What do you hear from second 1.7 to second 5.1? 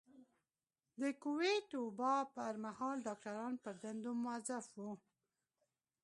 وبا پر مهال ډاکټران پر دندو مؤظف وو.